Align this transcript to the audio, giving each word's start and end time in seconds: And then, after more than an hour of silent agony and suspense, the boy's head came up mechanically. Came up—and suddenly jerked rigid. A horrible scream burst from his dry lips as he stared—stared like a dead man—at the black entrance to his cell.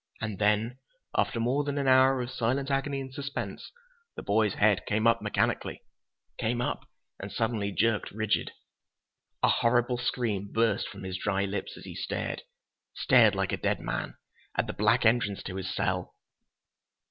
And 0.19 0.39
then, 0.39 0.79
after 1.15 1.39
more 1.39 1.63
than 1.63 1.77
an 1.77 1.87
hour 1.87 2.19
of 2.21 2.31
silent 2.31 2.71
agony 2.71 3.01
and 3.01 3.13
suspense, 3.13 3.71
the 4.15 4.23
boy's 4.23 4.55
head 4.55 4.83
came 4.87 5.05
up 5.05 5.21
mechanically. 5.21 5.83
Came 6.39 6.59
up—and 6.59 7.31
suddenly 7.31 7.71
jerked 7.71 8.09
rigid. 8.09 8.51
A 9.43 9.49
horrible 9.49 9.99
scream 9.99 10.51
burst 10.51 10.87
from 10.87 11.03
his 11.03 11.19
dry 11.19 11.45
lips 11.45 11.77
as 11.77 11.83
he 11.85 11.93
stared—stared 11.93 13.35
like 13.35 13.51
a 13.51 13.57
dead 13.57 13.79
man—at 13.79 14.65
the 14.65 14.73
black 14.73 15.05
entrance 15.05 15.43
to 15.43 15.55
his 15.57 15.71
cell. 15.71 16.15